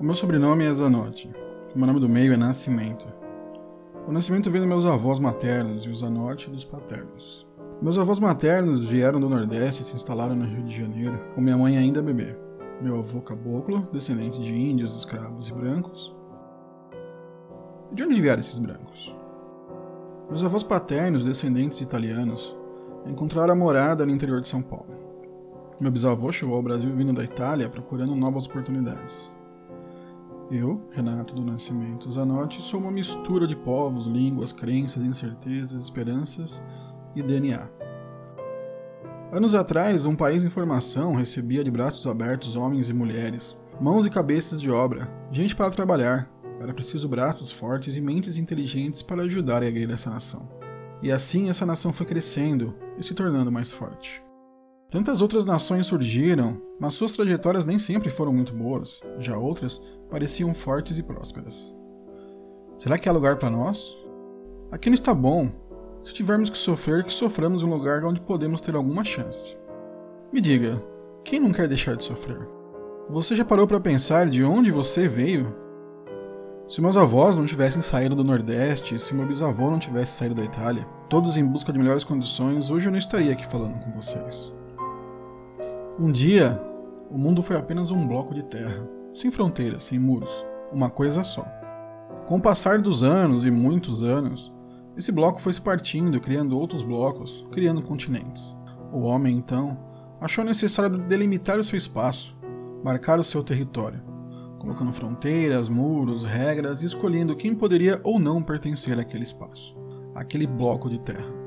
[0.00, 1.28] O meu sobrenome é Zanotti.
[1.74, 3.04] O meu nome do meio é Nascimento.
[4.06, 7.44] O Nascimento vem dos meus avós maternos e o Zanotti dos paternos.
[7.82, 11.58] Meus avós maternos vieram do Nordeste e se instalaram no Rio de Janeiro, com minha
[11.58, 12.36] mãe ainda bebê.
[12.80, 16.16] Meu avô caboclo, descendente de índios, escravos e brancos.
[17.92, 19.12] De onde vieram esses brancos?
[20.30, 22.56] Meus avós paternos, descendentes de italianos,
[23.04, 24.94] encontraram a morada no interior de São Paulo.
[25.80, 29.36] Meu bisavô chegou ao Brasil vindo da Itália procurando novas oportunidades.
[30.50, 36.64] Eu, Renato do Nascimento Zanotti, sou uma mistura de povos, línguas, crenças, incertezas, esperanças
[37.14, 37.68] e DNA.
[39.30, 44.10] Anos atrás, um país em formação recebia de braços abertos homens e mulheres, mãos e
[44.10, 46.30] cabeças de obra, gente para trabalhar.
[46.58, 50.48] Era preciso braços fortes e mentes inteligentes para ajudar a erguer essa nação.
[51.02, 54.22] E assim essa nação foi crescendo e se tornando mais forte.
[54.90, 60.54] Tantas outras nações surgiram, mas suas trajetórias nem sempre foram muito boas, já outras pareciam
[60.54, 61.74] fortes e prósperas.
[62.78, 63.98] Será que há lugar para nós?
[64.72, 65.50] Aqui não está bom.
[66.02, 69.54] Se tivermos que sofrer, que soframos um lugar onde podemos ter alguma chance.
[70.32, 70.82] Me diga,
[71.22, 72.48] quem não quer deixar de sofrer?
[73.10, 75.54] Você já parou para pensar de onde você veio?
[76.66, 80.44] Se meus avós não tivessem saído do Nordeste, se meu bisavô não tivesse saído da
[80.44, 84.56] Itália, todos em busca de melhores condições, hoje eu não estaria aqui falando com vocês.
[86.00, 86.62] Um dia,
[87.10, 90.30] o mundo foi apenas um bloco de terra, sem fronteiras, sem muros,
[90.72, 91.44] uma coisa só.
[92.24, 94.54] Com o passar dos anos e muitos anos,
[94.96, 98.56] esse bloco foi se partindo, criando outros blocos, criando continentes.
[98.92, 99.76] O homem, então,
[100.20, 102.38] achou necessário delimitar o seu espaço,
[102.84, 104.00] marcar o seu território,
[104.60, 109.76] colocando fronteiras, muros, regras e escolhendo quem poderia ou não pertencer àquele espaço,
[110.14, 111.38] àquele bloco de terra.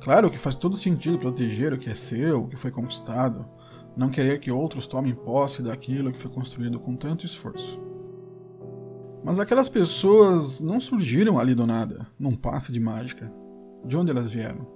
[0.00, 3.46] Claro que faz todo sentido proteger o que é seu, o que foi conquistado,
[3.96, 7.80] não querer que outros tomem posse daquilo que foi construído com tanto esforço.
[9.22, 13.30] Mas aquelas pessoas não surgiram ali do nada, num passe de mágica.
[13.84, 14.66] De onde elas vieram?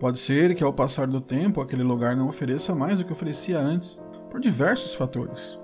[0.00, 3.58] Pode ser que ao passar do tempo aquele lugar não ofereça mais do que oferecia
[3.58, 5.58] antes, por diversos fatores.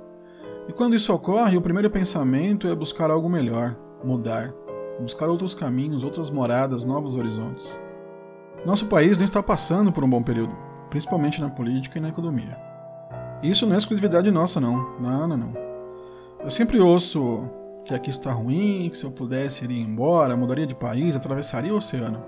[0.68, 4.54] E quando isso ocorre, o primeiro pensamento é buscar algo melhor, mudar,
[5.00, 7.78] buscar outros caminhos, outras moradas, novos horizontes.
[8.64, 12.58] Nosso país não está passando por um bom período principalmente na política e na economia.
[13.42, 14.98] isso não é exclusividade nossa, não.
[15.00, 15.54] Não, não, não.
[16.42, 17.48] Eu sempre ouço
[17.84, 21.76] que aqui está ruim, que se eu pudesse iria embora, mudaria de país, atravessaria o
[21.76, 22.22] oceano.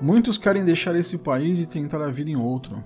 [0.00, 2.82] Muitos querem deixar esse país e tentar a vida em outro.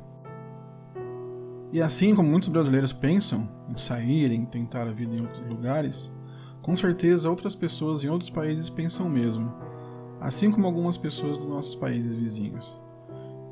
[1.73, 6.11] E assim como muitos brasileiros pensam em sair, em tentar a vida em outros lugares,
[6.63, 9.53] com certeza outras pessoas em outros países pensam mesmo,
[10.21, 12.80] assim como algumas pessoas dos nossos países vizinhos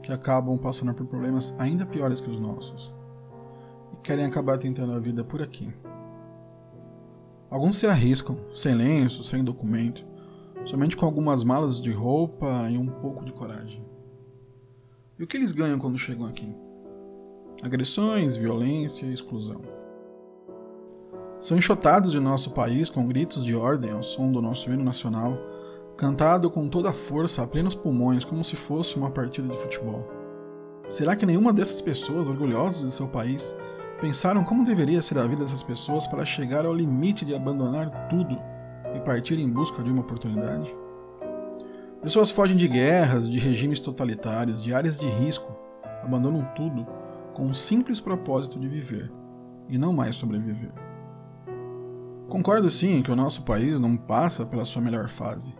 [0.08, 2.90] que acabam passando por problemas ainda piores que os nossos
[3.92, 5.70] e querem acabar tentando a vida por aqui.
[7.50, 10.02] Alguns se arriscam, sem lenço, sem documento,
[10.64, 13.84] somente com algumas malas de roupa e um pouco de coragem.
[15.18, 16.56] E o que eles ganham quando chegam aqui?
[17.62, 19.60] Agressões, violência e exclusão.
[21.38, 25.36] São enxotados de nosso país com gritos de ordem ao som do nosso hino nacional
[25.98, 30.08] cantado com toda a força a plenos pulmões, como se fosse uma partida de futebol.
[30.88, 33.52] Será que nenhuma dessas pessoas, orgulhosas de seu país,
[34.00, 38.38] pensaram como deveria ser a vida dessas pessoas para chegar ao limite de abandonar tudo
[38.94, 40.72] e partir em busca de uma oportunidade?
[42.00, 45.52] Pessoas fogem de guerras, de regimes totalitários, de áreas de risco,
[46.00, 46.86] abandonam tudo
[47.34, 49.10] com o simples propósito de viver
[49.68, 50.70] e não mais sobreviver.
[52.28, 55.57] Concordo sim que o nosso país não passa pela sua melhor fase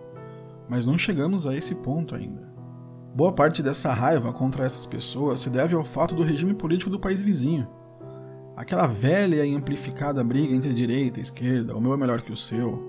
[0.68, 2.48] mas não chegamos a esse ponto ainda.
[3.14, 7.00] Boa parte dessa raiva contra essas pessoas se deve ao fato do regime político do
[7.00, 7.66] país vizinho.
[8.56, 12.36] Aquela velha e amplificada briga entre direita e esquerda, o meu é melhor que o
[12.36, 12.82] seu,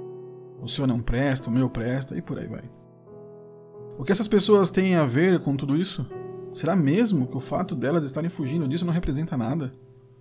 [0.61, 2.63] o seu não presta, o meu presta e por aí vai.
[3.97, 6.05] O que essas pessoas têm a ver com tudo isso?
[6.51, 9.73] Será mesmo que o fato delas estarem fugindo disso não representa nada?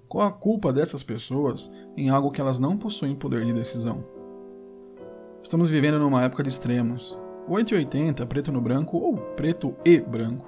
[0.09, 4.05] Qual a culpa dessas pessoas em algo que elas não possuem poder de decisão?
[5.43, 10.47] Estamos vivendo numa época de extremos, 880, preto no branco ou preto e branco.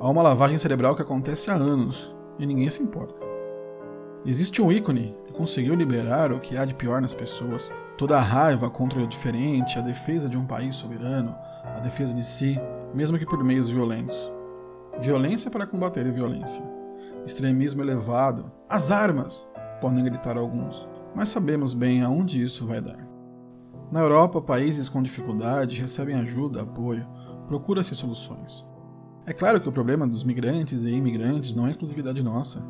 [0.00, 3.24] Há uma lavagem cerebral que acontece há anos e ninguém se importa.
[4.24, 8.20] Existe um ícone que conseguiu liberar o que há de pior nas pessoas, toda a
[8.20, 11.32] raiva contra o diferente, a defesa de um país soberano,
[11.64, 12.60] a defesa de si,
[12.92, 14.32] mesmo que por meios violentos.
[14.98, 16.64] Violência para combater a violência.
[17.24, 18.50] Extremismo elevado.
[18.68, 19.48] As armas!
[19.80, 23.05] Podem gritar alguns, mas sabemos bem aonde isso vai dar.
[23.90, 27.06] Na Europa, países com dificuldade recebem ajuda, apoio,
[27.46, 28.66] procura-se soluções.
[29.24, 32.62] É claro que o problema dos migrantes e imigrantes não é exclusividade nossa.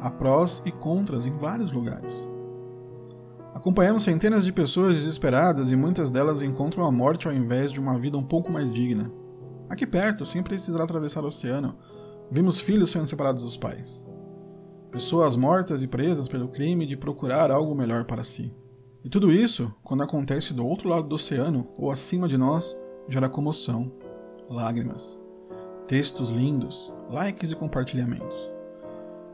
[0.00, 2.26] Há prós e contras em vários lugares.
[3.54, 7.98] Acompanhamos centenas de pessoas desesperadas e muitas delas encontram a morte ao invés de uma
[7.98, 9.10] vida um pouco mais digna.
[9.68, 11.76] Aqui perto, sem precisar atravessar o oceano,
[12.30, 14.04] vimos filhos sendo separados dos pais.
[14.90, 18.54] Pessoas mortas e presas pelo crime de procurar algo melhor para si.
[19.04, 22.76] E tudo isso, quando acontece do outro lado do oceano ou acima de nós,
[23.08, 23.92] gera comoção,
[24.50, 25.18] lágrimas,
[25.86, 28.36] textos lindos, likes e compartilhamentos.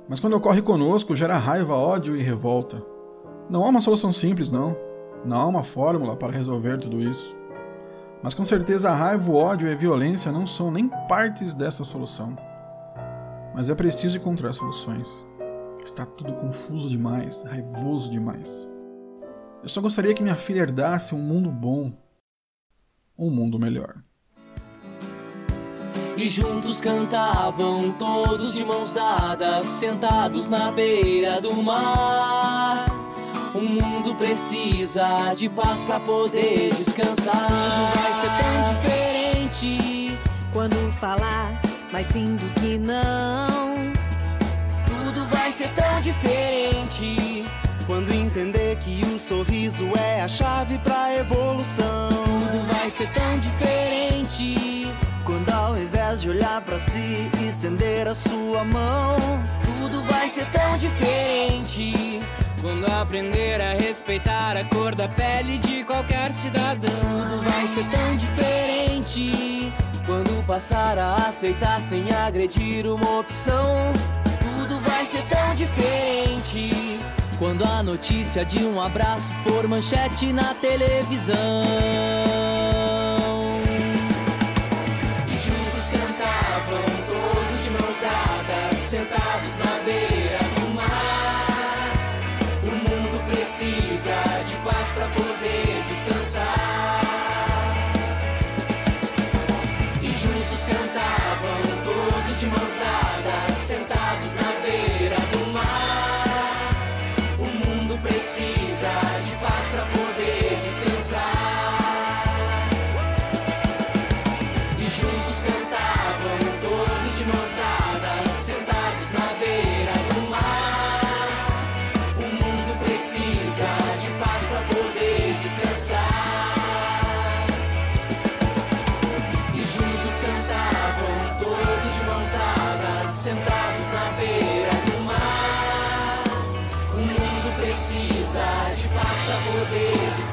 [0.09, 2.85] Mas quando ocorre conosco, gera raiva, ódio e revolta,
[3.49, 4.77] não há uma solução simples, não.
[5.25, 7.37] Não há uma fórmula para resolver tudo isso.
[8.23, 11.85] Mas com certeza a raiva, o ódio e a violência não são nem partes dessa
[11.85, 12.37] solução.
[13.55, 15.25] Mas é preciso encontrar soluções.
[15.85, 18.71] Está tudo confuso demais, raivoso demais.
[19.65, 21.91] Eu só gostaria que minha filha herdasse um mundo bom,
[23.19, 23.97] um mundo melhor.
[26.19, 32.85] E juntos cantavam, todos de mãos dadas, sentados na beira do mar.
[33.55, 37.49] O mundo precisa de paz para poder descansar.
[37.49, 40.19] Tudo vai ser tão diferente
[40.53, 43.75] quando falar mais sim do que não.
[44.85, 47.47] Tudo vai ser tão diferente
[47.87, 52.09] quando entender que o sorriso é a chave pra evolução.
[52.09, 54.89] Tudo vai ser tão diferente
[55.25, 59.17] quando ao invés de olhar para si, estender a sua mão.
[59.65, 62.23] Tudo vai ser tão diferente
[62.65, 68.17] quando aprender a respeitar a cor da pele de qualquer cidadão, tudo vai ser tão
[68.17, 69.71] diferente.
[70.07, 73.93] Quando passar a aceitar sem agredir uma opção,
[74.41, 76.99] tudo vai ser tão diferente.
[77.45, 82.34] Quando a notícia de um abraço for manchete na televisão.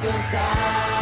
[0.02, 1.01] Descansar.